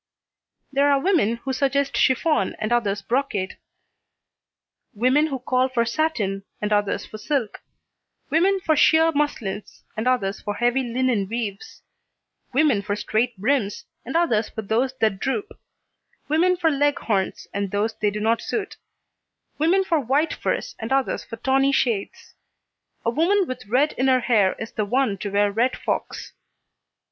[0.71, 3.59] There are women who suggest chiffon and others brocade;
[4.95, 7.61] women who call for satin, and others for silk;
[8.31, 11.83] women for sheer muslins, and others for heavy linen weaves;
[12.51, 15.51] women for straight brims, and others for those that droop;
[16.27, 18.77] women for leghorns, and those they do not suit;
[19.59, 22.33] women for white furs, and others for tawny shades.
[23.05, 26.33] A woman with red in her hair is the one to wear red fox.